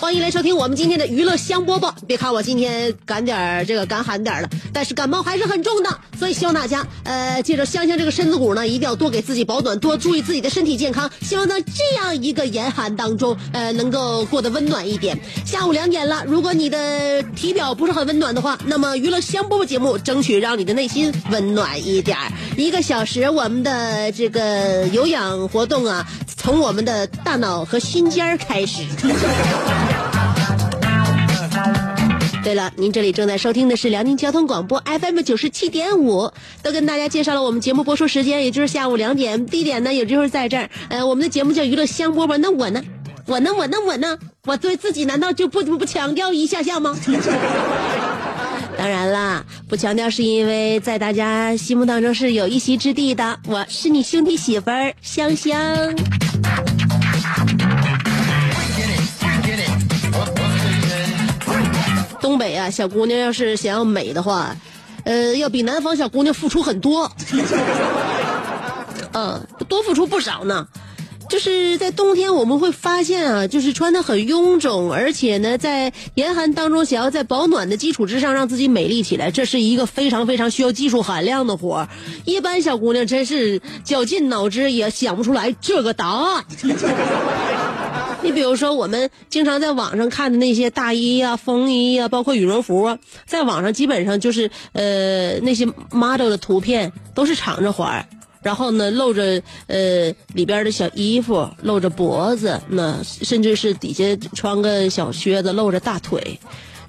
[0.00, 1.92] 欢迎来收听我们今天的娱乐香饽饽。
[2.06, 11.10] 别看我今天赶点儿这个赶喊点儿了，但是感冒还是很重的，所以希望大家呃，借着香香这个身子骨呢，一定要多给自己保暖，多注意自己的身体健康。
[11.20, 15.20] 希望在这样一个严寒当中，呃，能够过得温暖一点。
[15.44, 22.32] 下午两点了，如果你的体表不是很温暖的话，那么娱乐香饽饽节目争取让你的内心温暖一点儿。
[22.56, 26.08] 一个小时，我们的这个有氧活动啊，
[26.50, 28.82] 从我们的大脑和心尖儿开始。
[32.42, 40.68] 对了，您这里正在收听的是辽宁交通广播 FM 九十七点五，都跟大家介绍了我们节目播出时间，也就是下午两点，地点呢也就是在这儿。
[40.88, 42.82] 呃，我们的节目叫娱乐香饽饽，那我呢？
[43.26, 43.52] 我呢？
[43.56, 43.76] 我呢？
[43.86, 44.18] 我呢？
[44.44, 46.98] 我对自己难道就不不强调一下下吗？
[48.76, 53.38] 当然啦，不强调是因为在大家心目当中是有一席之地的。
[53.46, 55.94] 我是你兄弟媳妇儿香香。
[62.20, 64.54] 东北啊，小姑娘要是想要美的话，
[65.04, 67.10] 呃，要比南方小姑娘付出很多，
[69.12, 70.66] 嗯，多付出不少呢。
[71.30, 81.88] 就是在冬天，我们会发现啊，就是穿的很臃肿，而且呢，在严寒当中，想要在保暖的基础之上让自己美丽起来，这是一个非常非常需要技术含量的活儿。
[82.24, 86.44] 一般小姑娘真是绞尽脑汁也想不出来这个答案。
[88.22, 98.06] 你比如说，我们经常在网上看的那些大衣呀、风衣呀，包括羽绒服啊，在网上基本上就是呃那些 model 的图片都是敞着怀儿，
[98.42, 106.38] 然后呢露着呃里边的小衣服，露着脖子，那甚至是底下穿个小靴子，露着大腿。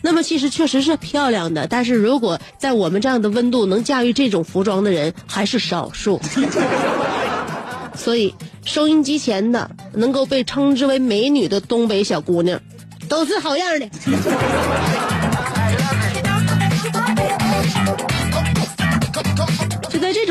[0.01, 6.19] 那么其实确实是漂亮的，但是如果在我们这样的温度能驾驭这种服装的人还是少数。
[7.93, 8.33] 所以，
[8.65, 12.59] 收音机前的能够被称之为美女的东北小姑娘，
[13.07, 13.89] 都是好样的。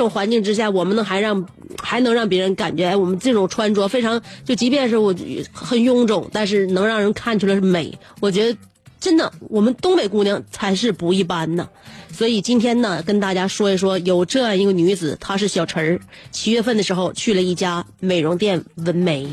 [0.00, 1.46] 这种环境之下，我们能还让
[1.78, 5.14] 还能让别人感觉，哎，我们这种穿着非常，就即便是我
[5.52, 7.98] 很臃肿，但是能让人看出来是美。
[8.18, 8.58] 我觉得
[8.98, 11.68] 真的，我们东北姑娘才是不一般呢。
[12.10, 16.00] 所以今天呢，跟大家说一说，有这样一个女子，她是小陈儿。
[16.30, 19.28] 七月份的时候去了一家美容店纹眉。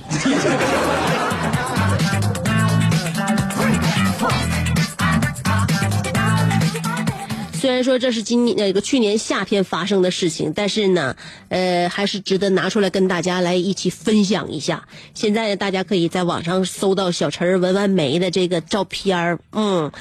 [7.78, 11.16] 然说这是今年那个去年夏天发生的事情，但是呢，
[11.50, 14.88] 呃，还是值得拿出来跟大家来一起分享一下。
[15.14, 19.92] 现在大家可以在网上搜到小陈儿纹完眉的这个照片儿，嗯。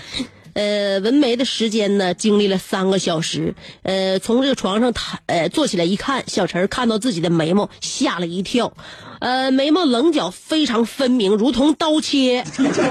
[0.56, 3.54] 呃，纹眉的时间呢，经历了三个小时。
[3.82, 8.72] 呃，从这个床上躺，呃，坐起来一看，小陈看到自己的眉毛，吓了一跳。
[9.20, 12.42] 呃，眉毛棱角非常分明，如同刀切，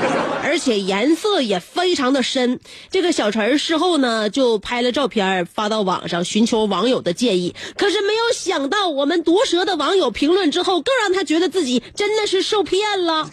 [0.43, 2.59] 而且颜色也非常的深。
[2.91, 7.55] 这个小陈事后呢，就拍了照片发到网上，寻求网友的建议。
[7.75, 13.27] 可是没有想到，我们毒舌的网友评论之后，更让他觉得自己真的是受骗了。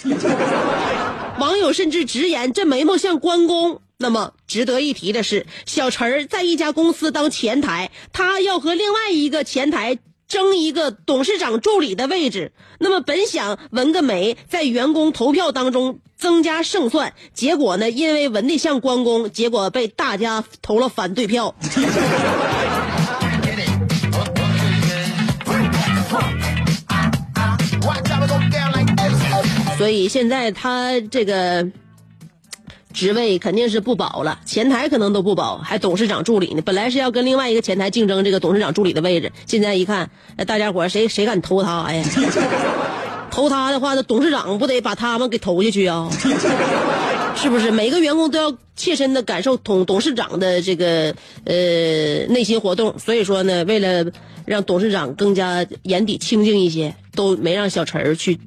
[1.38, 3.82] 网友甚至直言，这眉毛像关公。
[4.02, 9.96] 那么值得一提的是，小陈儿在一家公司当前台，他要和另外一个前台
[10.26, 12.50] 争一个董事长助理的位置。
[12.80, 21.54] 那么本想纹个眉，在员工投票当中增加胜算，结果呢，因为纹的像关公，结果被大家投了反对票。
[29.78, 31.70] 所以现在他这个。
[32.92, 36.62] 职位肯定是不保了，前台可能都不保，还董事长助理呢。
[36.62, 40.10] 本来是要跟另外一个前台竞争这个董事长助理的位置，现在一看，
[40.46, 42.04] 大家伙谁谁敢投他呀？
[43.32, 46.08] 投他的话，那董事长不得把他们给投下去啊？
[47.34, 47.70] 是不是？
[47.70, 51.14] 每个员工都要切身的感受董董事长的这个
[51.44, 52.98] 呃内心活动。
[52.98, 54.04] 所以说呢，为了
[54.44, 58.38] 让董事长更加眼底清净一些，都没让小陈儿去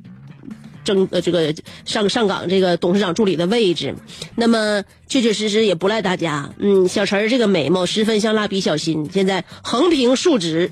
[0.85, 1.53] 争呃这个
[1.83, 3.93] 上上岗这个董事长助理的位置。
[4.35, 10.71] 那么确确实实也不赖大家，嗯，小陈这个美貌十分像蜡笔小新，现在横平竖直，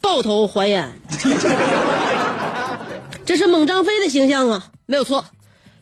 [0.00, 0.92] 抱头还眼，
[3.24, 5.24] 这是猛张飞的形象啊，没有错。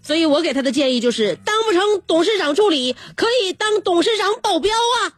[0.02, 5.12] 所以我给他的建议就是，当不成董事长助理，可以当董事长保镖啊。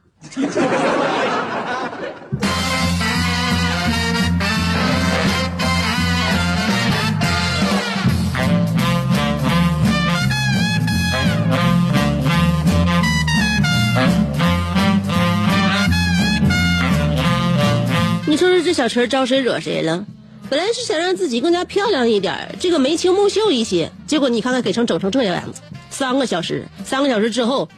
[18.33, 20.07] 你说说这小陈招谁惹谁了？
[20.49, 27.69] 本来是想让自己更加漂亮一点，这个眉清目秀一些，结果你看看给成整成这样子，三个小时，三个小时之后，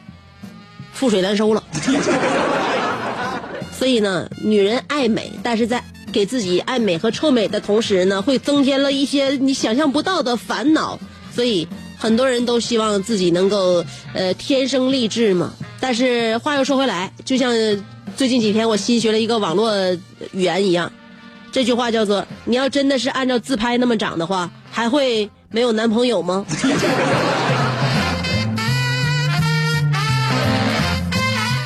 [0.97, 1.61] 覆水难收了。
[3.77, 10.97] 所以呢，女人爱美，但是在给自己爱美和臭美的同时呢，会增添了一些你想象不到的烦恼。
[11.33, 11.67] 所以
[11.97, 15.53] 很多人都希望自己能够呃天生丽质嘛。
[15.81, 17.51] 但是话又说回来，就像
[18.15, 19.71] 最近几天我新学了一个网络
[20.31, 20.91] 语言一样。
[21.51, 26.45] 这句话叫做：“你要真的是按照自拍那么长的话，还会没有男朋友吗？”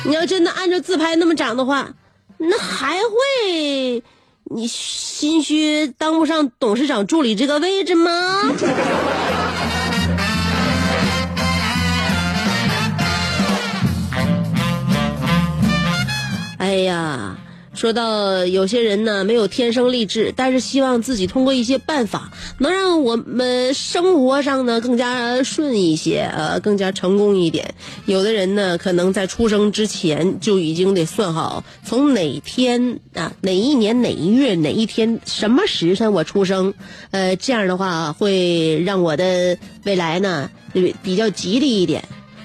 [0.04, 1.88] 你要真的按照自拍那么长的话，
[2.38, 4.02] 那还会
[4.44, 8.42] 你心虚当不上董事长助理这个位置吗？
[16.70, 17.36] 哎呀。
[17.72, 27.72] 说到有些人呢没有天生丽质，但是希望自己通过一些办法，能让我们生活上呢更加顺一些，呃，更加成功一点。
[28.06, 36.74] 有的人呢可能在出生之前就已经得算好，从哪天啊哪一年哪一月哪一天什么时辰我出生，
[37.12, 40.50] 呃，这样的话会让我的未来呢
[41.04, 42.02] 比较吉利一点。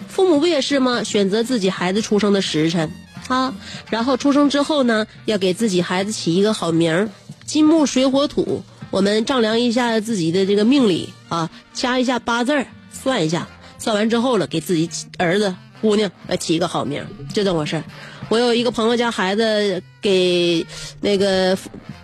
[0.07, 1.03] 父母不也是吗？
[1.03, 2.91] 选择自己孩子出生的时辰。
[3.27, 3.55] 啊，
[3.89, 7.09] 然后出生之后呢，要给自己孩子起一个好名儿，
[7.45, 8.63] 金木水火土。
[8.91, 17.83] 我们丈量一下自己的这个命理啊，掐一下八字儿，算一下，算完之后了，给自己儿子、姑娘来起一个好名，就这么回事儿。
[18.29, 20.65] 我有一个朋友家孩子给
[21.01, 21.57] 那个，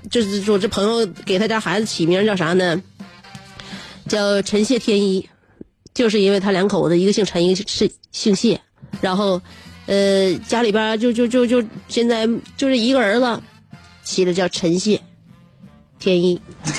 [0.09, 2.81] 就是说这朋友给他家孩子起名叫啥呢？
[4.09, 5.29] 叫陈谢天一，
[5.93, 8.59] 就是因为他两口子一个姓陈，一个是姓谢，
[9.01, 9.41] 然后。
[9.91, 13.41] 呃，家里边就就就就现在就是一个儿子，
[14.03, 15.01] 起的叫陈谢
[15.99, 16.39] 天一。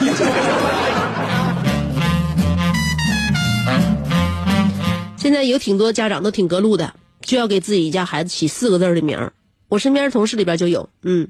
[5.19, 9.31] 现在有挺多家长都挺隔路的，就要给自己家孩子起四个字的名儿。
[9.69, 11.29] 我身边同事里边就有，嗯，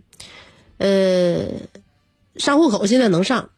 [0.78, 1.48] 呃，
[2.36, 3.50] 上户口现在能上。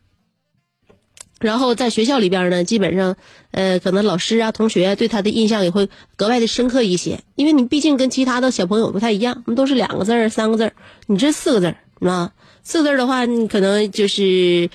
[1.45, 3.17] 然后在学校里边呢，基本上，
[3.51, 10.73] 呃，可能老师啊、同学啊对他的印象也会格外的深刻一些，因为你毕竟跟其他的小朋友不太一样，我们都是两个字儿、三个字儿，
[11.07, 12.33] 你这四个字儿，啊，
[12.63, 14.71] 四个字儿的话，你可能就是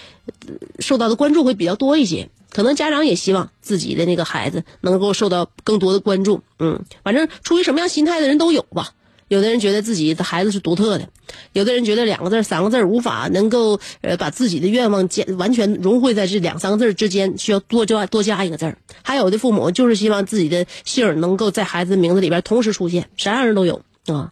[0.77, 2.29] 受到的关注会比较多一些。
[2.51, 8.91] 可能家长也希望自己的那个孩子能够受到更多的关注，嗯，反正出于什么样心态的人都有吧。
[9.29, 11.07] 有的人觉得自己的孩子是独特的，
[11.53, 24.31] 有的人觉得两个字、三个字无法能够呃把自己的愿望加完全融汇在这两三个字之间，需要多加多加一个字儿还有的父母就是希望自己的姓儿能够在孩子名字里边同时出现，啥样人都有啊。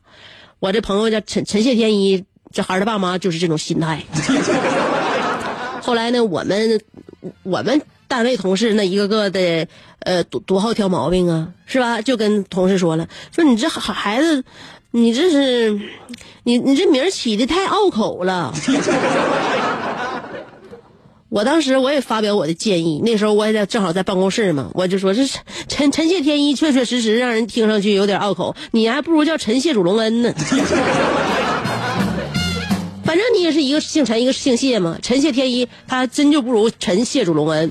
[0.60, 4.04] 我这朋友叫陈陈谢天一，这孩儿他爸妈就是这种心态。
[5.84, 6.82] 后来呢，我们
[7.44, 9.68] 我们单位同事那一个个的
[10.00, 12.02] 呃多多好挑毛病啊，是吧？
[12.02, 14.44] 就跟同事说了，说你这孩孩子。
[14.92, 15.80] 你这是，
[16.44, 18.54] 你你这名起的太拗口了。
[21.30, 25.22] 我当时我也发表我的建议，那时候我也在正好在办公室嘛，我就说这
[25.68, 30.34] 陈陈谢天一确确实实让人听上去有点拗口，你还不如叫陈谢主隆恩呢。
[33.04, 37.70] 反正你也是一个姓陈一个姓谢嘛，陈谢天一他真就不如陈谢主隆恩。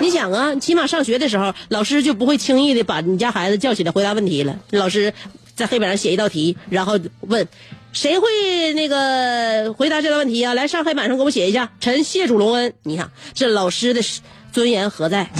[0.00, 5.14] 你想啊，起码上学的时候，老师就不会轻易的把你家孩子叫起来回答问题了，老师。
[5.54, 7.46] 在黑板上写一道题，然后问，
[7.92, 8.26] 谁会
[8.74, 10.54] 那个回答这道问题啊？
[10.54, 11.70] 来上黑板上给我写一下。
[11.80, 12.72] 臣谢主隆恩。
[12.82, 14.00] 你看这老师的
[14.52, 15.28] 尊严何在？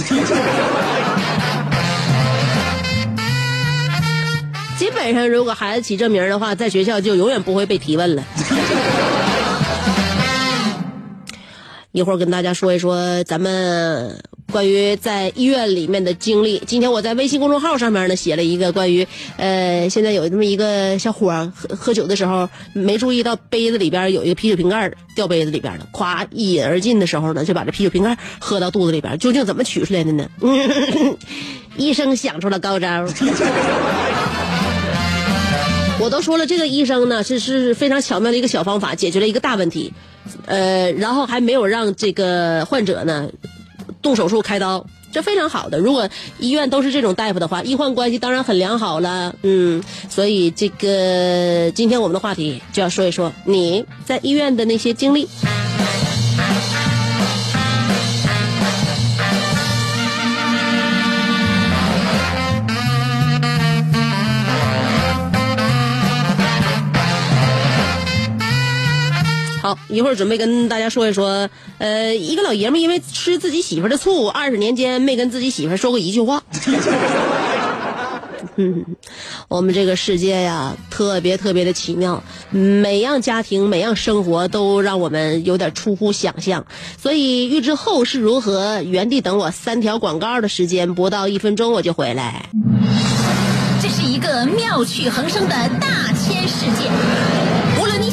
[4.77, 8.23] 基本上，如果孩子起这名的话，在学校就永远不会被提问了。
[11.93, 14.19] 一会儿跟大家说一说咱们
[14.51, 16.59] 关于在医院里面的经历。
[16.65, 19.07] 今天我在微信公众号上面呢写了一个关于，
[19.37, 30.27] 呃，现在有这么一个小伙儿喝喝酒的时候没注意到杯子里边有一个啤酒瓶盖掉杯子里边了，咵一饮而尽的时候呢，就把这啤酒瓶盖喝到肚子里边，究竟怎么取出来的呢？
[31.77, 33.05] 医生想出了高招。
[35.99, 39.93] 我都说了，这个医生呢是是非常巧妙的一个小方法，解决了一个大问题，
[40.45, 43.29] 呃，然后还没有让这个患者呢
[44.01, 45.77] 动手术开刀，这非常好的。
[45.77, 46.07] 如果
[46.39, 55.27] 医院都是这种大夫的话，医患关系当然很良好了，嗯，所以这个今天我们的话题就要说一说你在医院的那些经历。
[69.63, 76.43] 好，一会儿准备跟大家说一说，呃，一个老爷们因为吃自己媳妇的醋，二十年间没跟自己媳妇说过一句话。
[78.57, 78.85] 嗯，
[79.47, 86.65] 我们这个世界呀，特别特别的奇妙，每样家庭、每样生活都让我们有点出乎想象。
[87.01, 92.49] 所以，预知后事如何，原地等我三条广告的时间，不到一分钟我就回来。
[93.81, 97.32] 这是一个妙趣横生的大千世界。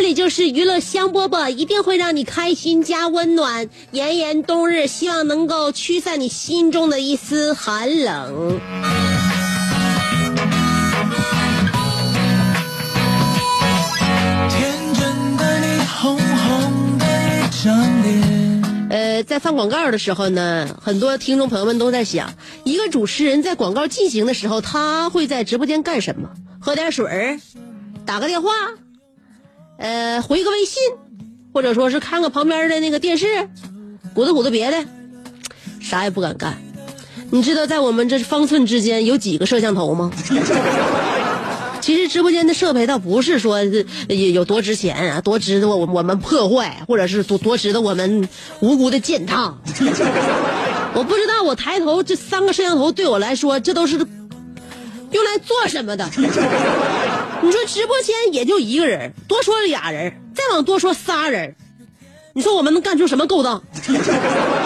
[0.00, 3.68] 这里就是娱乐香饽饽，一定会让你开心加温暖。
[3.90, 8.60] 炎炎冬日，希望能够驱散你心中的一丝寒冷。
[14.48, 18.62] 天真的你，红红的一张脸。
[18.90, 26.30] 呃，在放广告的时候呢，很多听众朋友们都在想，一个主持人在广告进行的时候，他会在直播间干什么？
[26.60, 27.40] 喝点水儿，
[28.06, 28.48] 打个电话，
[29.78, 30.82] 呃，回个微信，
[31.52, 33.48] 或者说是看看旁边的那个电视，
[34.12, 34.84] 鼓捣鼓捣别的，
[35.80, 36.58] 啥也不敢干。
[37.30, 40.10] 你知道在我们这方寸之间有几个摄像头吗？
[41.80, 48.28] 其实直播间的设备倒不是说有有多值钱啊，多值得我我们破坏，或者是多多值得我们
[48.60, 49.54] 无辜的践踏。
[50.92, 54.06] 我不知道我抬头这三个摄像头对我来说，这都是用
[55.24, 56.04] 来做什么的？
[57.42, 61.54] 你说直播间也就一个人，多说俩人，再往多说仨人，
[62.34, 63.62] 你说我们能干出什么勾当？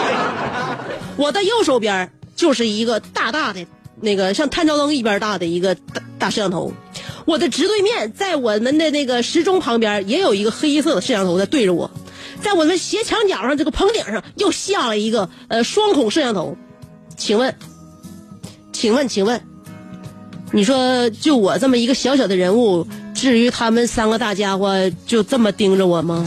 [1.15, 3.65] 我的右手边就是一个大大的
[4.01, 6.73] 那个像探照灯一边大的一个大大摄像头，
[7.25, 11.91] 我的直对面在我们的那个时钟旁边也有一个黑色的摄像头在对着我，
[12.41, 16.57] 在我们斜墙角上这个棚顶上又下了一个呃双孔摄像头，
[17.15, 17.55] 请问，
[18.71, 19.45] 请问，请问，
[20.55, 24.71] 你说就我这么一个小小的人物，至于他们三个大家伙
[25.07, 26.23] 就这么盯着我吗？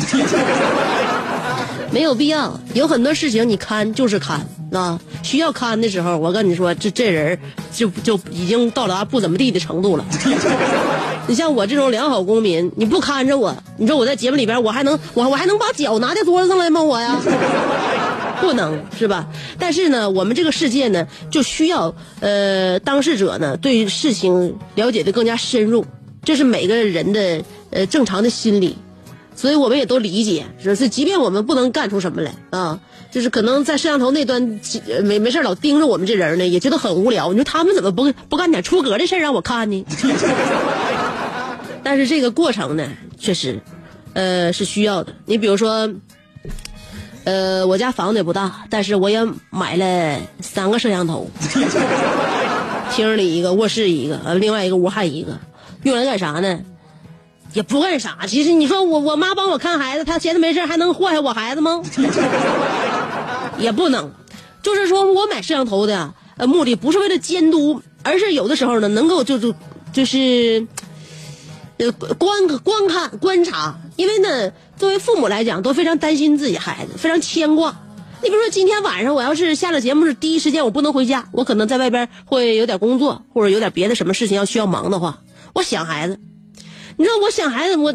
[1.92, 7.38] 没有必要，有很多事情你看就是看啊，需要看的时候，我跟你说，这这人
[7.73, 10.04] 就就已经到达不怎么地的程度了。
[11.28, 16.83] 你像我这种良好公民，你不看着我，你说我在节目里边，我还能我我还能把脚拿在桌子上来吗？
[16.83, 17.16] 我呀，
[18.40, 19.28] 不能是吧？
[19.59, 25.85] 但是呢，我们这个世界呢，就需要呃当事者呢对事情了解的更加深入，
[26.25, 28.76] 这是每个人的呃正常的心理。
[29.35, 34.59] 所以我们也都理解，是即便我们不能干出什么来啊，就是可能在摄像头那端
[35.05, 37.33] 没没事老盯着我们这人呢，也觉得很无聊。
[37.33, 39.85] 你说他们怎么不不干点出格的事让我看呢？
[41.85, 42.88] 但是这个过程呢，
[43.19, 43.61] 确实，
[44.14, 45.12] 呃，是需要的。
[45.26, 45.90] 你比如说，
[47.26, 49.18] 呃，我家房子也不大，但是我也
[49.50, 51.28] 买了三个摄像头，
[52.95, 55.37] 厅里一个，卧室一个，呃，另外一个屋还一个，
[55.83, 56.61] 用来干啥呢？
[57.52, 58.18] 也不干啥。
[58.28, 61.83] 其实你说我我妈帮我看孩子，她闲着没事还能祸害我孩子吗？
[63.59, 64.12] 也不能。
[64.62, 69.52] 就是说我买摄像头的呃目的不是为了监督，而是有的时候呢能够就就
[69.92, 70.64] 就是
[71.78, 77.76] 呃观观看观察，因为呢作为父母来讲，都非常担心自己孩子，非常牵挂。
[78.23, 85.18] 你比如说，今天晚上我要是下了节目是第一时间我不能回家，我可能在外边会有点工作，或者有点别的什么事情要需要忙的话，
[85.54, 86.18] 我想孩子。
[86.97, 87.95] 你知道我想孩子，我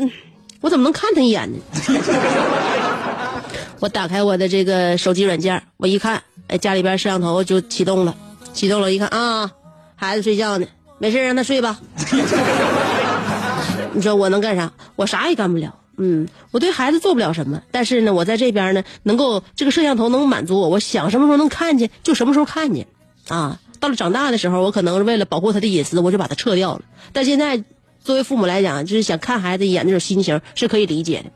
[0.61, 1.57] 我怎么能看他一眼呢？
[3.79, 8.15] 我打开我的这个手机软件，我一看，哎，家里边摄像头就启动了，
[8.53, 9.49] 启动了，一看啊，
[9.95, 10.67] 孩子睡觉呢，
[10.99, 11.79] 没事让他睡吧。
[13.93, 14.71] 你说我能干啥？
[14.95, 15.73] 我啥也干不了。
[15.97, 22.87] 嗯，我对孩子做不了什么，但是呢，我在这边呢，能够这个摄像头能满足我，我想什么时候能看见就什么时候看见。
[23.27, 26.81] 啊，到了长大的时候，我可能是为了保护他的隐私，我就把它撤掉了。
[27.13, 27.63] 但现在
[28.03, 31.31] 作为父母来讲，就是想看孩子一眼那种心情是可以理解的。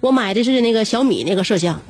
[0.00, 1.80] 我买的是那个小米那个摄像，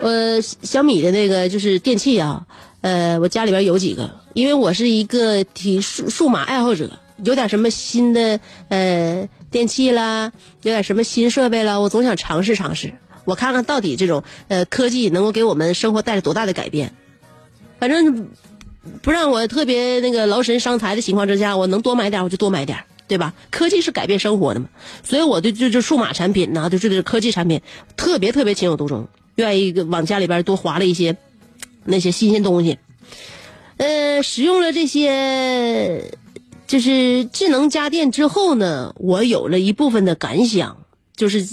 [0.00, 2.46] 呃，小米的那个就是电器啊，
[2.80, 6.90] 呃，我家里边有几个，因为我是一个体数数码爱好者，
[7.24, 8.38] 有点什么新的
[8.68, 10.32] 呃电器啦，
[10.62, 12.94] 有点什么新设备啦，我总想尝试尝试，
[13.24, 16.92] 我看看到底这种呃科技能够给我们生活带来多大的改变。
[17.78, 18.30] 反正
[19.02, 22.78] 不让我特别那个劳神伤财的情况之下，我能多买点我就多买点。
[23.08, 23.34] 对吧？
[23.50, 24.68] 科技是改变生活的嘛，
[25.04, 27.60] 所以我对这这数码产品呢，就是这科技产品
[27.94, 31.18] 特别特别情有独钟，愿意往家里边多划了一些
[31.84, 32.78] 那些新鲜东西。
[33.76, 36.14] 呃，使用了这些
[36.66, 40.78] 就是智能家电之后呢，我有了一部分的感想，
[41.16, 41.46] 就是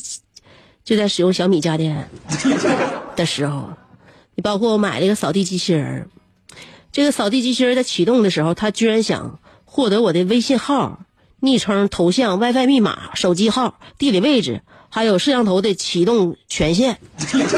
[0.83, 2.09] 就在使用小米家电
[3.15, 3.69] 的时候，
[4.35, 6.09] 你包括我买了一个扫地机器人
[6.91, 10.99] 这个扫地机器人在启动的时候，它居然想获得我的微信号。
[11.41, 16.99] 昵称、头像、WiFi 密码、手机号、地理位置，还有摄像头的启动权限。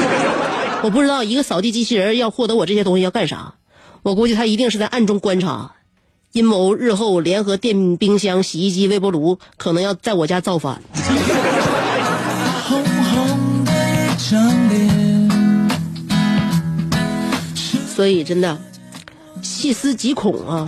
[0.84, 3.54] 我不知道一个扫地机器人要获得我这些东西要干啥。
[4.04, 5.74] 我估计他一定是在暗中观察，
[6.32, 10.80] 阴谋日后联合电冰箱、洗衣机、微波炉，可能要在我家造反。
[17.94, 18.58] 所以真的
[19.42, 20.66] 细思极恐啊！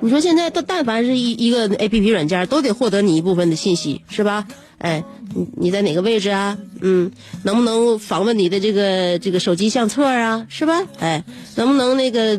[0.00, 4.46] 你说现在，但但凡是一一个 A P P 软件，都得获得你一部分的信息，是吧？
[4.78, 5.02] 哎，
[5.34, 6.58] 你你在哪个位置啊？
[6.80, 7.10] 嗯，
[7.44, 10.46] 能不能访问你的这个这个手机相册啊？
[10.50, 10.82] 是吧？
[11.00, 11.24] 哎，
[11.56, 12.38] 能不能那个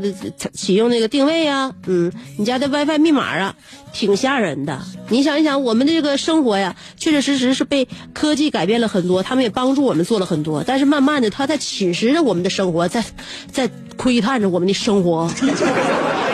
[0.54, 1.73] 启用那个定位啊？
[1.88, 3.56] 嗯，你家的 WiFi 密码啊，
[3.91, 4.82] 挺吓人的。
[5.10, 13.04] 你想一想，我们这个生活呀，确确实实是被科技改变了很多，他们也帮助我们做了很多，但是慢慢的，他在侵蚀着我们的生活，在
[13.52, 15.28] 在窥探着我们的生活。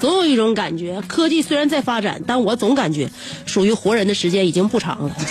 [0.00, 3.08] 总有一种感觉，科技虽然在发展，但我总感觉
[3.46, 5.14] 属于活人的时间已经不长了。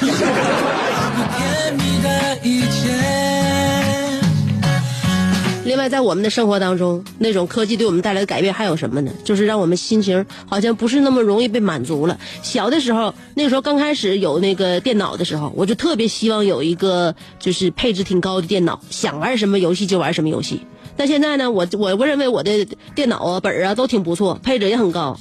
[5.65, 9.11] 另外，在我们的生活当中，那种科技对我们带来的改变还有什么呢？
[9.23, 12.19] 就是让我们心情好像不是那么容易被满足了。
[12.41, 20.61] 小的时候，那时候刚开始有那个电脑的时候，我就特别希望有一个就是配置挺高的电脑，想玩什么游戏就玩什么游戏。
[20.95, 25.19] 但现在呢，我我我认为我的电脑啊、本啊都挺不错，配置也很高，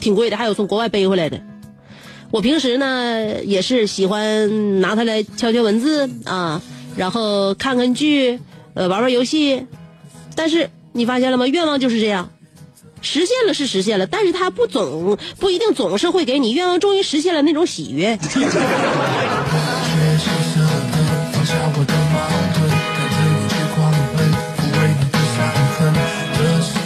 [0.00, 1.40] 挺贵的，还有从国外背回来的。
[2.30, 6.62] 我平时呢也是喜欢拿它来敲敲文字啊，
[6.96, 8.40] 然后看看剧，
[8.74, 9.66] 呃，玩玩游戏。
[10.34, 11.46] 但是你发现了吗？
[11.46, 12.30] 愿望就是这样，
[13.02, 18.18] 实现了是实现了，但是它不总不一定总是会给你愿望终于实现了那种喜悦。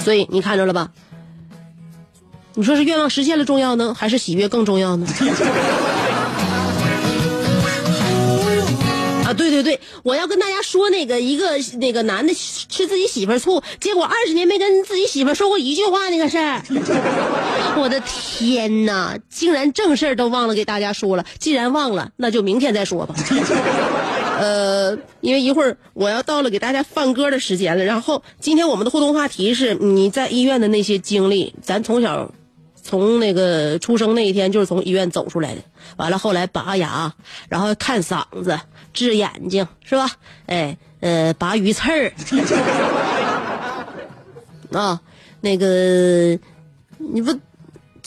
[0.07, 0.91] 所以你看着了吧？
[2.55, 5.05] 你说是愿望实现了重要呢，还是喜悦更重要呢？
[9.27, 16.63] 啊，对对对，我要跟大家说那个一个那个男的吃自己媳妇醋，结果二十年没跟自己媳妇说过一句话那个事儿。
[17.77, 21.27] 我的天哪，竟然正事儿都忘了给大家说了。
[21.41, 23.17] 既然忘了，那就明天再说吧。
[24.39, 27.85] 呃，因为一会儿我要到了给大家放歌的时间了。
[27.85, 31.55] 然后今天我们的互动话题是你在医院的那些经历。
[31.63, 32.33] 咱从小，
[32.83, 35.63] 从那个出生那一天就是从医院走出来的。
[35.97, 37.15] 完了后来拔牙，
[37.49, 38.61] 然后看嗓子、
[38.93, 40.11] 治眼睛，是吧？
[40.47, 42.13] 哎，呃，拔鱼刺儿，
[44.79, 45.01] 啊，
[45.41, 46.39] 那个
[46.99, 47.35] 你不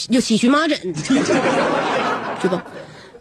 [0.09, 0.77] 有起荨麻疹，
[2.41, 2.63] 是吧？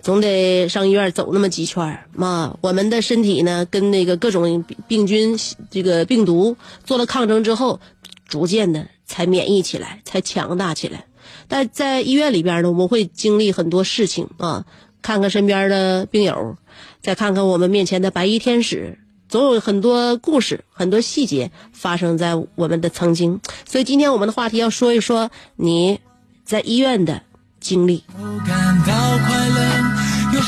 [0.09, 2.57] 总得上医院走那么几圈嘛。
[2.63, 5.39] 我们的身体呢，跟那个各种病菌、
[5.71, 7.79] 这个病毒做了抗争之后，
[8.27, 11.05] 逐渐的才免疫起来，才强大起来。
[11.47, 14.65] 但在医院里边呢，我们会经历很多事情啊，
[15.03, 16.57] 看看身边的病友，
[17.03, 23.39] 再看看我们面前的白衣天使，总有很多故事、很多细节发生在我们的曾经。
[23.67, 26.01] 所以今天我们的话题要说一说你
[26.47, 27.21] 在医院的
[27.61, 28.05] 经历。
[28.47, 29.68] 感到快乐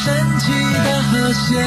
[0.03, 1.63] 神奇的和谐。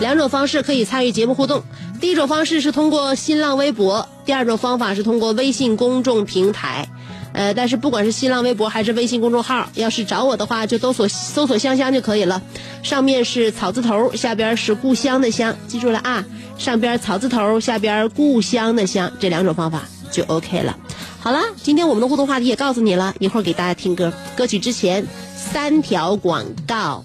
[0.00, 1.62] 两种方式可以参与节目互动。
[2.00, 6.88] 第一种方式是通过新浪微博，第二种方法是通过微信公众平台。
[7.32, 12.42] 呃，但是不管是新浪微博还是微信公众号，要是找我的话，就都搜搜索“香香”就可以了。
[12.82, 16.24] 上面是草字头，下边是故乡的乡，记住了啊！
[16.58, 20.76] 上边草字头，下边故乡的乡，这两种方法就 OK 了。
[21.20, 24.12] 好了，今天我们的互动话题也告诉你了，一会儿给大家听歌。
[24.34, 25.06] 歌曲之前
[25.36, 27.04] 三条广告，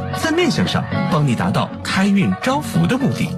[0.35, 3.29] 面相上帮你达到开运招福的目的。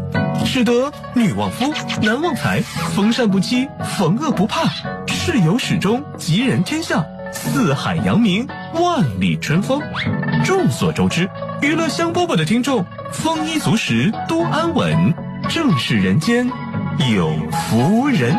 [0.45, 2.61] 使得女旺夫，男旺财，
[2.95, 4.67] 逢善不欺，逢恶不怕，
[5.07, 9.81] 事有始终，吉人天下，四海扬名，万里春风。
[10.43, 11.29] 众所周知，
[11.61, 15.13] 娱乐香饽饽的听众丰衣足食，多安稳，
[15.47, 16.49] 正是人间
[17.15, 18.35] 有福人。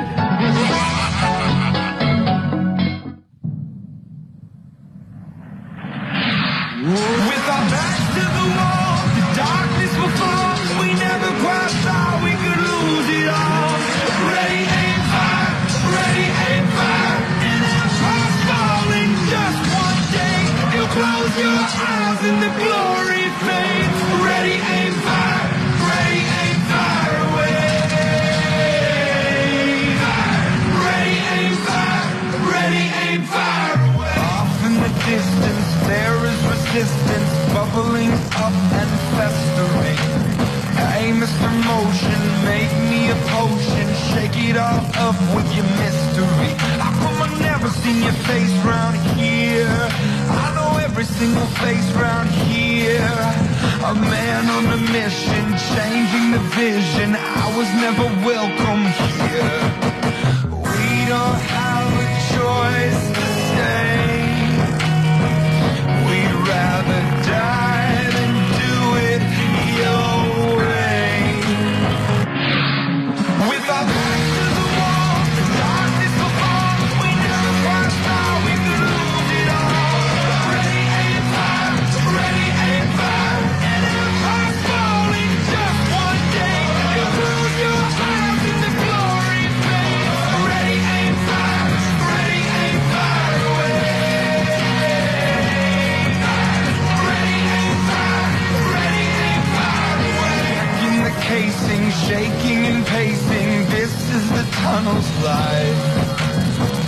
[102.09, 103.51] Shaking and pacing.
[103.77, 105.81] This is the tunnel's life.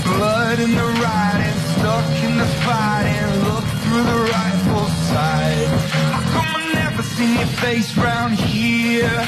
[0.05, 3.29] Blood in the riding, stuck in the fighting.
[3.49, 5.69] Look through the rifle sight.
[6.13, 9.19] How come I never seen your face round here?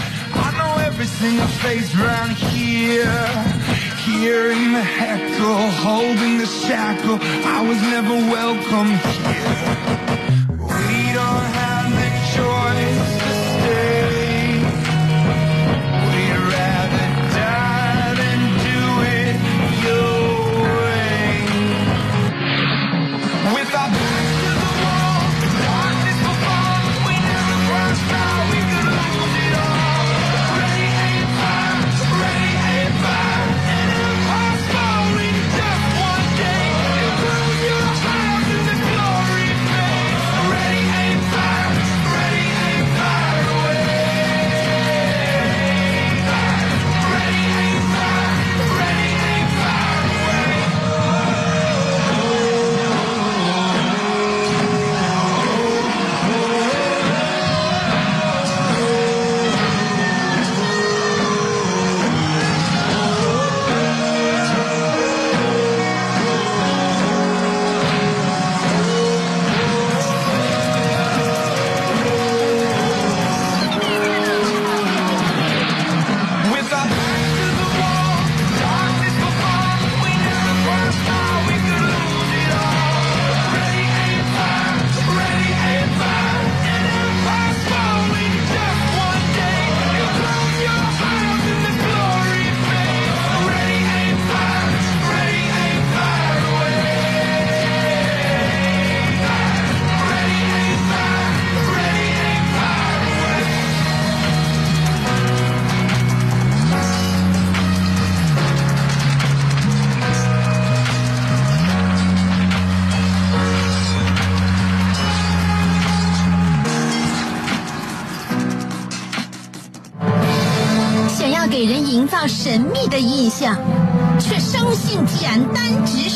[0.47, 3.25] I know every single face round here.
[4.05, 7.19] Hearing the heckle, holding the shackle.
[7.57, 9.98] I was never welcome here.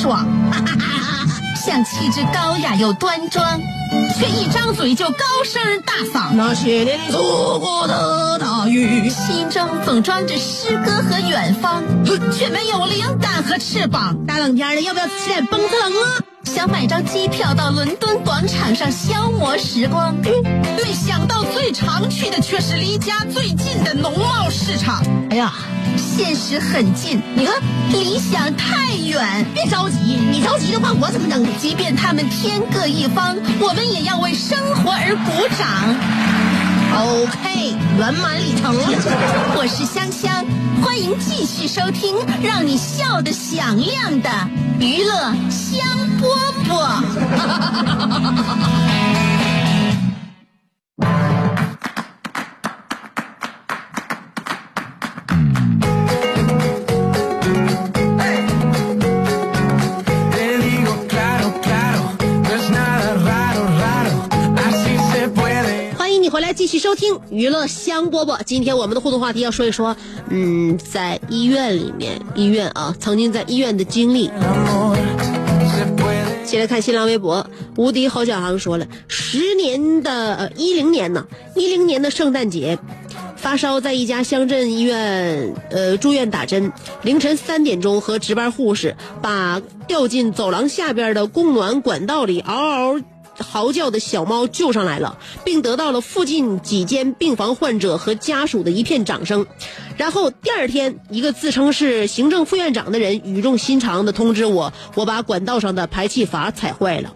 [0.03, 0.27] 爽，
[1.65, 3.61] 像气质高雅又端庄，
[4.19, 6.33] 却一张嘴就高声大嗓。
[6.35, 11.85] 那些年错过的大雨，心中总装着诗歌和远方，
[12.33, 14.17] 却没有灵感和翅膀。
[14.27, 16.22] 大冷天的，要不要吃点崩特冷啊？
[16.55, 20.15] 想买张机票到伦敦广场上消磨时光，
[20.77, 25.03] 没想到最常去的却是离家最近的农贸市场。
[25.31, 25.51] 哎呀，
[25.97, 27.55] 现实很近，你看
[27.91, 29.47] 理想太远。
[29.55, 31.43] 别着急，你着急的话，我怎么整？
[31.59, 35.97] 即便他们天各一方，我们也要为生活而鼓掌。
[36.95, 38.85] OK，圆满礼成了。
[39.57, 40.45] 我是香香，
[40.83, 44.29] 欢迎继续收听让你笑得响亮的
[44.79, 45.81] 娱乐香
[46.19, 46.23] 饽
[46.67, 46.73] 饽。
[66.55, 68.39] 继续收听娱乐香饽饽。
[68.45, 69.97] 今天我们的互动话题要说一说，
[70.29, 74.31] 嗯，在医院里面，医院啊，曾经在医院的经历。
[76.45, 82.79] 先来看新浪微博，无敌郝小航说了，十年的呃一零年呢，一零年的圣诞节，
[83.37, 86.71] 发烧在一家乡镇医院呃住院打针，
[87.03, 93.03] 凌晨三点钟和值班护士把掉进走廊下边的供暖管道里嗷嗷。
[93.39, 99.47] 嚎叫的小猫救上来了，并得到了附近几间病房患者和家属的一片掌声。
[99.97, 107.13] 然后第二天，一个自称是行政副院长的人语重心长地通知我，我把管道上的排气阀踩坏了。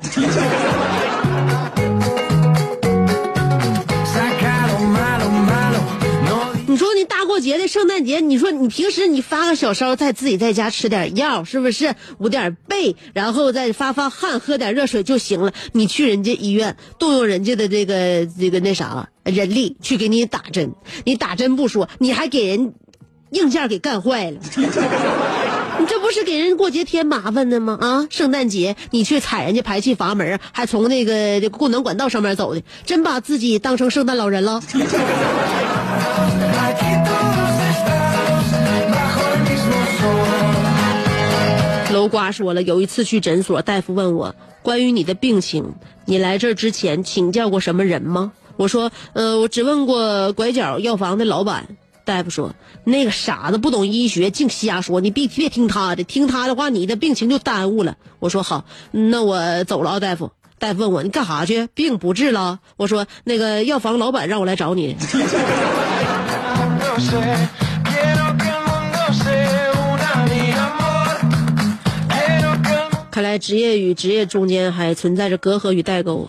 [7.37, 15.53] 过节的圣诞节，你说你平时你发个小烧，再自己在家吃点药，是不是捂点背，然后再发发汗，喝点热水就行了？
[15.72, 20.72] 你去人家医院，动用人家的这个这个那啥人力去给你打针，
[21.05, 22.72] 你打针不说，你还给人
[23.33, 24.38] 硬件给干坏了。
[25.79, 27.77] 你这不是给人过节添麻烦的吗？
[27.79, 34.62] 啊，圣诞节你去踩人家排气阀门，还从那个这个供暖管道上面走的，真把自己当成圣诞老人了。
[41.96, 45.72] 楼瓜说了，有一次去诊所，大夫问我关于你的病情，
[46.04, 48.32] 你来这儿之前请教过什么人吗？
[48.59, 51.68] 我说，呃，我只问过拐角药房的老板。
[52.04, 52.54] 大夫说，
[52.85, 57.96] 那个傻子不懂医学，净瞎说，你别别听他的，听他的话，你的病情就耽误了。
[58.18, 60.32] 我说好，那我走了啊，大夫。
[60.59, 61.66] 大夫问我你干啥去？
[61.74, 62.61] 病不治了？
[62.76, 64.94] 我说那个药房老板让我来找你。
[73.16, 76.29] 看来职业与职业中间还存在着隔阂与代沟。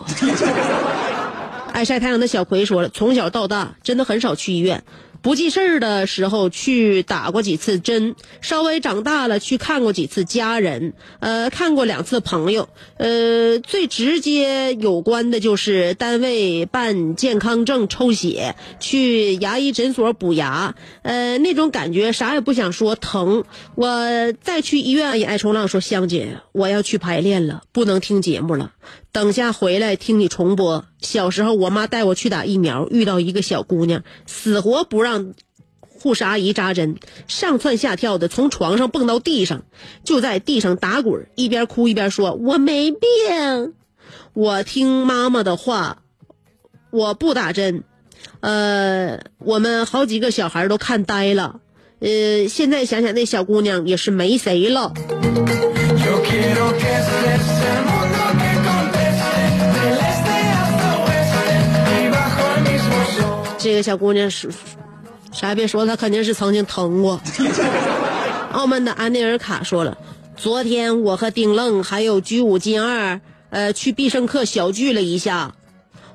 [1.70, 4.82] 爱晒太阳的小葵说了，从小到大真的很少去医院。
[5.20, 23.44] 不记事儿的时候去打过几次针，稍微长大了去看过几次家人，呃，看过两次朋友，呃，最直接有关的就是单位办健康证抽血，去牙医诊所补牙，呃，那种感觉啥也不想说，疼。
[23.74, 28.72] 我再去医院，也爱冲浪说香姐，我要去排练了，不能听节目了。
[29.10, 30.84] 等下回来听你重播。
[31.00, 35.34] 小时候，我妈带我去打疫苗，遇到一个小姑娘，死活不让
[35.80, 39.64] 护士阿姨扎针，上蹿下跳的从床上蹦到地上，
[40.04, 43.74] 就在地上打滚，一边哭一边说：“我没病，
[44.34, 46.02] 我听妈妈的话，
[46.90, 47.82] 我不打针。”
[48.40, 51.60] 呃，我们好几个小孩都看呆了。
[52.00, 54.92] 呃，现在想想，那小姑娘也是没谁了。
[63.78, 64.50] 这小姑娘是
[65.30, 67.20] 啥也别说，她肯定是曾经疼过。
[68.50, 69.96] 澳门的安内尔卡说了，
[70.36, 75.54] 昨天我和丁愣还有鞠五金二，呃，去必胜客小聚了一下。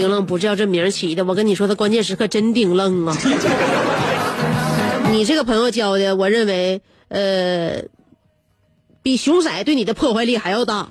[0.07, 3.17] 丁愣不知道这名起的，我跟你说，他关键时刻真顶愣啊！
[5.11, 7.81] 你这个朋友交的，我认为，呃，
[9.03, 10.87] 比熊仔对你的破坏力还要大。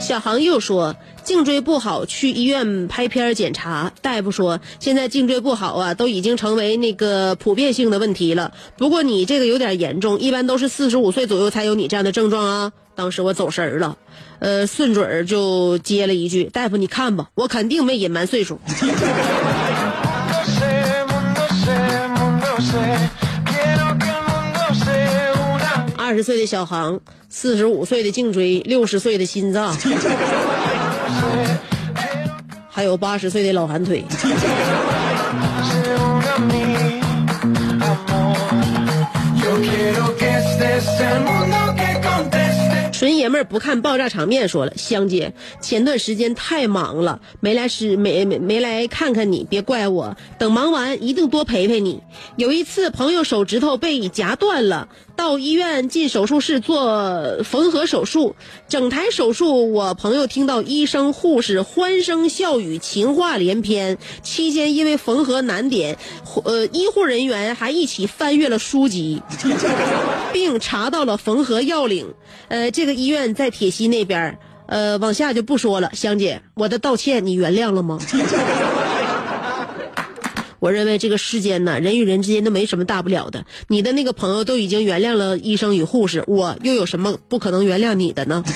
[0.00, 0.96] 小航又说，
[1.32, 8.52] 颈椎不好，去医院拍片检查，大夫说现在颈椎不好啊，都已经成为那个普遍性的问题了。
[8.76, 12.72] 不过你这个有点严重，一般都是四十五岁左右才有你这样的症状啊。
[12.94, 13.96] 当时我走神儿了，
[14.40, 18.60] 呃，顺嘴儿就接了一句：“大夫，你看吧，我肯定没隐瞒岁数。”
[25.96, 29.74] 二十岁的小航，四十五岁的颈椎，六十岁的心脏，
[32.70, 34.04] 还有八十岁的老寒腿。
[43.22, 52.00] 纯爷们儿不看爆炸场面，说了，香姐，前段时间太忙了，没来时没没没来看看你，别怪我，等忙完一定多陪陪你。
[52.34, 58.34] 有一次朋友手指头被夹断了，到医院进手术室做缝合手术，
[58.68, 63.98] 整台手术我朋友听到医生护士欢声笑语，情话连篇。
[64.24, 65.96] 期间因为缝合难点，
[66.42, 69.22] 呃，医护人员还一起翻阅了书籍，
[70.32, 72.12] 并查到了缝合要领。
[72.48, 75.90] 呃，这个医院在铁西那边呃，往下就不说了。
[75.92, 77.98] 香姐，我的道歉你原谅了吗？
[80.58, 83.44] 我认为这个世间呢，人与人之间都没什么大不了的。
[83.68, 88.42] 你的那个朋友都已经原谅了医生与护士，我又有什么不可能原谅你的呢？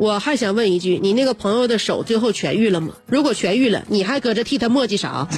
[0.00, 2.94] 我还想问一句，你那个朋友的手最后痊愈了吗？
[3.06, 5.28] 如果痊愈了，你还搁这替他磨叽啥？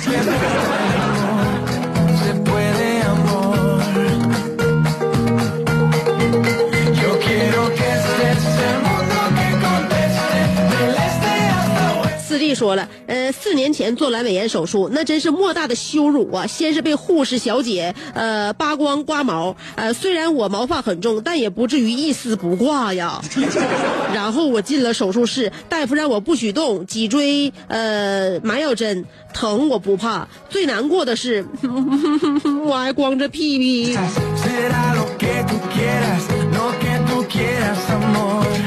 [12.50, 16.48] 四弟说了，呃，四年前做阑尾炎手术，那真是莫大的羞辱啊！
[16.48, 23.20] 先是被护士小姐呃扒光刮毛，呃，虽然我毛发很重，但也不至于一丝不挂呀。
[24.12, 31.46] 然后我进了手术室，大夫让我不许动，脊椎呃麻药针疼我不怕，最难过的是
[32.66, 33.96] 我还光着屁屁。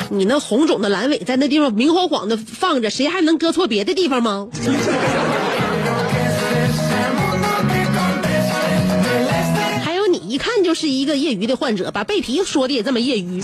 [0.09, 4.47] 你那红肿的阑尾在那地方明晃晃的放着，谁还能割错别的地方吗？
[9.83, 13.43] 还有你一看就是一个业余的患者，把背皮说的也这么业余。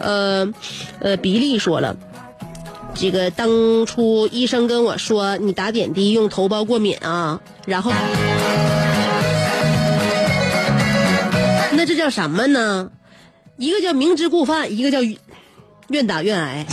[0.00, 0.52] 呃，
[0.98, 1.96] 呃，比利说了，
[2.94, 7.92] 这个当初医生跟我说你打点滴用头孢过敏啊，然后，
[11.72, 12.90] 那这叫什么呢？
[13.56, 14.98] 一个叫明知故犯，一个叫
[15.88, 16.66] 愿打愿挨。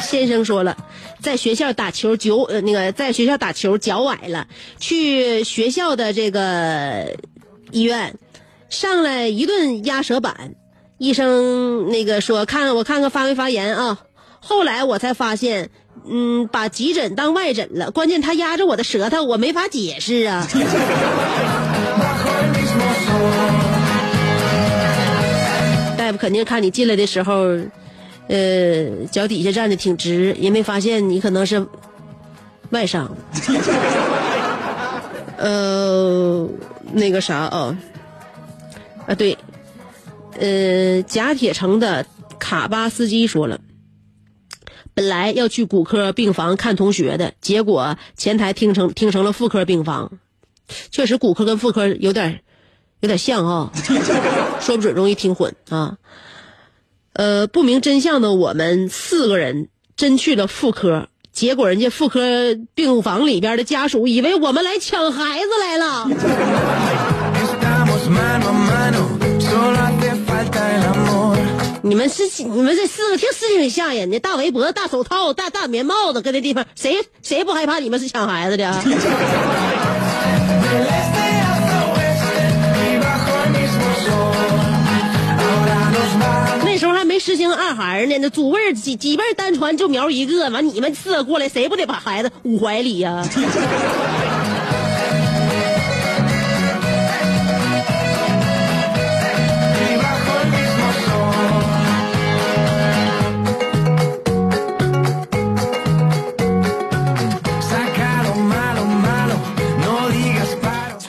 [0.00, 0.76] 先生说了，
[1.20, 4.46] 在学校打球脚呃那个在学校打球脚崴了，
[4.80, 7.14] 去学校的这个
[7.70, 8.14] 医院。
[8.68, 10.54] 上来一顿压舌板，
[10.98, 13.98] 医生那个说看我看看发没发炎啊？
[14.40, 15.70] 后来我才发现，
[16.08, 17.90] 嗯，把急诊当外诊了。
[17.90, 20.46] 关键他压着我的舌头，我没法解释啊。
[25.96, 27.56] 大夫肯定看你进来的时候，
[28.28, 31.66] 呃，脚底下站的挺直，也没发现你可能是
[32.70, 33.10] 外伤。
[35.38, 36.48] 呃，
[36.92, 37.76] 那个啥啊。
[39.06, 39.38] 啊，对，
[40.38, 42.06] 呃，贾铁城的
[42.38, 43.60] 卡巴斯基说了，
[44.94, 50.18] 本来要去骨科病房看同学的，结果前台听成听成了妇科病房，
[50.90, 52.40] 确实骨科跟妇科有点
[53.00, 53.72] 有点像啊，
[54.60, 55.98] 说不准容易听混啊。
[57.12, 67.05] 呃，不明真相的我们四个人真去了妇科，结果人家妇科病房里边的家属以为我们来抢孩子来了。
[71.82, 78.64] 你们是你们这四个挺是挺吓人的，大围脖、大手套、大大棉帽子，搁那地方，谁谁不害怕你们是抢孩子的？
[86.64, 93.24] 那时候还没实行二孩呢，那祖辈几几辈单传就苗一个，完你们四个过来，谁不得把孩子捂怀里呀？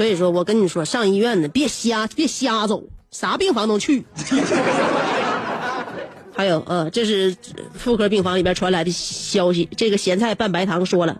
[0.07, 4.05] 所以说我跟你说，上医院呢，别瞎别瞎走，啥病房都去。
[6.33, 7.35] 还有呃，这是
[7.73, 11.19] 妇科病房里边传来的消息，这个咸菜拌白糖说了，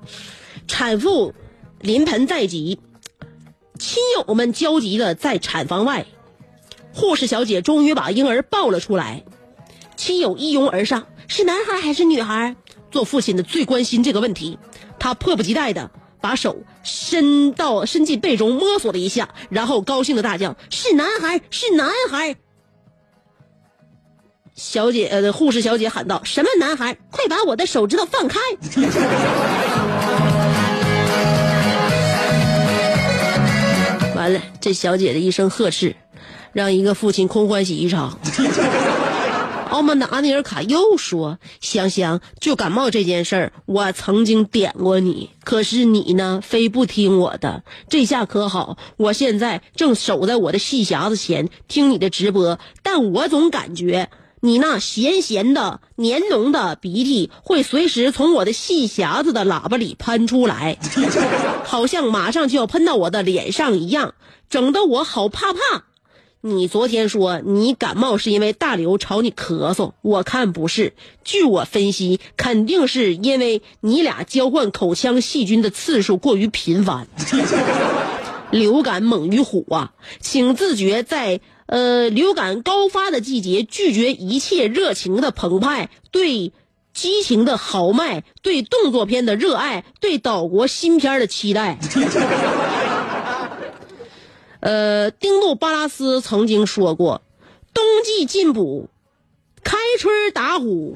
[0.70, 1.34] 产妇
[1.82, 2.80] 临盆在即，
[3.78, 6.06] 亲友们焦急的在产房外，
[6.94, 9.26] 护士小姐终于把婴儿抱了出来，
[9.98, 12.56] 亲友一拥而上，是男孩还是女孩？
[12.90, 14.58] 做父亲的最关心这个问题，
[14.98, 22.36] 他迫不及待的把手伸到伸进被中摸索了一下，然后高兴的大叫：“是男孩，是男孩！”
[24.55, 26.97] 小姐，护士小姐喊道：“什么男孩？
[27.11, 28.39] 快把我的手指头放开！”
[34.15, 35.95] 完了，这小姐的一声呵斥，
[36.51, 38.18] 让一个父亲空欢喜一场。
[39.70, 47.63] 奥曼达尼尔卡又说：“香香，就感冒这件事儿，我曾经点过你，可是你呢，非不听我的。
[47.89, 54.09] 这下可好，我现在正守在我的细匣子前听你的直播，但我总感觉
[54.39, 60.78] 你那咸咸的、黏浓的鼻涕会随时从我的细匣子的喇叭里喷出来，
[61.65, 64.13] 好像马上就要喷到我的脸上一样，
[64.49, 65.59] 整得我好怕怕。”
[66.42, 70.94] 你昨天说你感冒是因为大刘朝你咳嗽，我看不是。
[71.24, 77.08] 据我分析，肯定是因为你俩交换口腔细菌的次数过于频繁。
[78.50, 86.54] 流感猛于虎啊，请自觉在呃流感高发的季节拒绝一切热情的澎湃，对
[86.94, 91.78] 激情的豪迈，对动作片的热爱，对岛国新片的期待。
[94.60, 97.22] 呃，丁杜巴拉斯曾经说过
[97.74, 98.89] ：“冬季进补，
[99.64, 100.95] 开春打虎，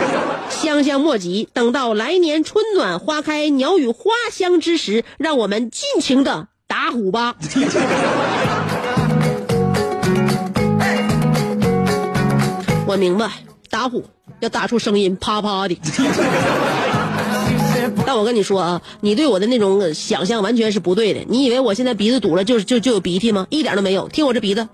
[0.48, 1.48] 香香莫及。
[1.52, 7.36] 等到来年春暖花开、鸟语花香之时，让我们尽情的打虎吧。
[12.86, 13.30] ”我明白，
[13.70, 14.04] 打虎
[14.40, 15.78] 要打出声音，啪啪的。
[18.04, 21.20] 但我跟你说啊，你对我的那种想象完全是不对的。
[21.28, 23.46] 你以为我现在鼻子堵了就就就有鼻涕吗？
[23.50, 24.08] 一点都没有。
[24.08, 24.68] 听我这鼻子，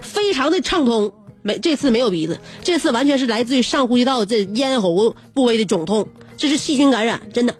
[0.00, 1.12] 非常的畅通。
[1.42, 6.08] 没这次没有鼻子，这次完全是来自于上呼吸道这咽喉部位的肿痛，
[6.38, 7.54] 这是细菌感染，真的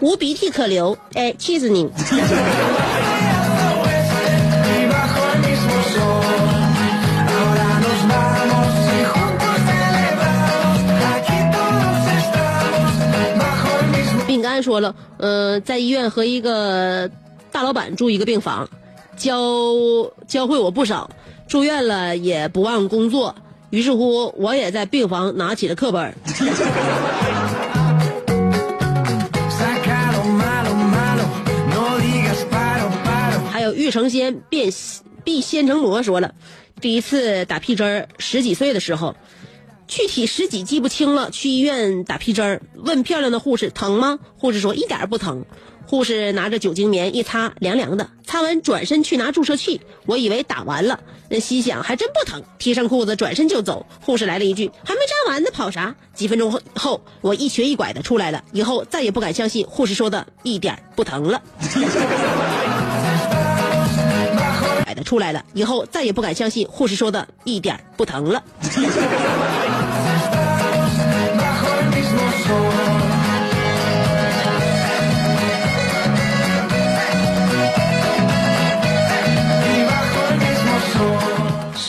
[0.00, 0.98] 无鼻涕可流。
[1.14, 1.88] 哎，气死你！
[14.40, 17.10] 饼干说了，呃，在医院和一个
[17.52, 18.66] 大老板住一个病房，
[19.14, 19.36] 教
[20.26, 21.10] 教会我不少。
[21.46, 23.34] 住院了也不忘工作，
[23.68, 26.14] 于是乎我也在病房拿起了课本。
[33.52, 34.72] 还有玉成仙变
[35.22, 36.32] 必仙成魔说了，
[36.80, 39.14] 第一次打屁针，十几岁的时候。
[39.90, 44.20] 具体十几记不清了，去医院打屁针儿，问漂亮的护士疼吗？
[44.38, 45.44] 护士说一点不疼。
[45.84, 48.08] 护士拿着酒精棉一擦，凉凉的。
[48.24, 51.00] 擦完转身去拿注射器，我以为打完了，
[51.40, 53.84] 心想还真不疼，提上裤子转身就走。
[54.00, 61.42] 护士来了一句：“还没扎完呢，跑啥？”几分钟后，我一瘸一拐的出来了，以后再也不敢相信护士说的一点不疼了。
[64.84, 68.40] 拐的出来了，以后再也不敢相信护士说的一点不疼了。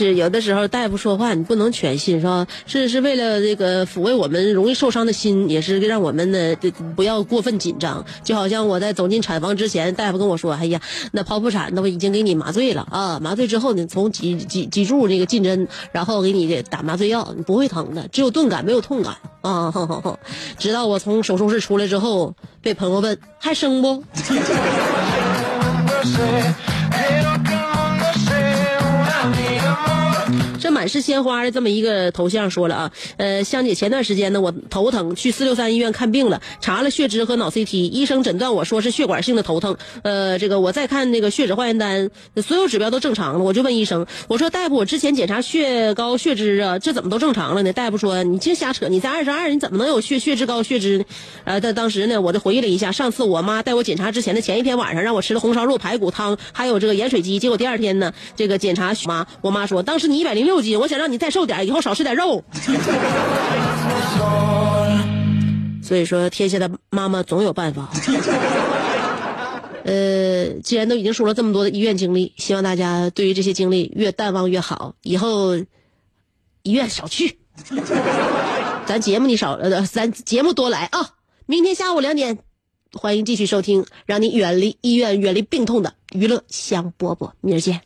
[0.02, 2.48] 是有的时候大夫说话你不能全信是吧？
[2.66, 6.56] 是是为了这个抚慰我们容易受伤的心，也是让我们呢
[6.96, 8.04] 不要过分紧张。
[8.24, 10.82] 就好像我在走进产房之前，大夫跟我说：“哎呀，
[11.12, 19.72] 那剖腹产都已经给你麻醉了啊，麻醉之后呢，从脊脊脊柱这个进针，然后给你打麻醉药，你不会疼的，只有钝感没有痛感啊。
[20.58, 22.34] ”直到我从手术室出来之后，
[22.64, 24.04] 被朋友问还生不？
[30.82, 39.78] 满是鲜花的这么一个头像说了啊，呃，香姐前段时间呢，我头疼去四六三医院看病了，查了血脂和脑 CT，医生诊断我说是血管性的头疼。
[40.02, 42.10] 呃，这个我再看那个血脂化验单，
[42.44, 47.72] 所有指标都正常了，我就问医生，我说大夫，我之前检查血高血脂啊，这怎么都正常了呢？
[47.74, 51.06] 大夫说你净瞎扯，你才二十二，你怎么能有血血脂高血脂呢？
[51.44, 60.71] 呃，在当时呢，我就回忆了一下，上次我妈带我检查之前的前一天晚上，让我吃了红烧肉排骨汤，还有这个盐水鸡，结果第二天呢，这个检查妈，我妈说当时你一百零六斤。
[60.76, 62.44] 我想让你再瘦点，以后少吃点肉。
[65.84, 67.90] 所以说，天下的妈妈总有办法。
[69.84, 75.58] 呃，既然都已经说了这么多的医院经历，希望大家对于这些经历越淡忘越好，以后
[76.62, 77.40] 医院少去，
[78.86, 81.16] 咱节目你少呃，咱节目多来啊！
[81.48, 82.38] 明天下午两点，
[82.94, 87.82] 欢迎继续收听，让你远离医院、远离病痛的娱乐香饽饽，明儿见。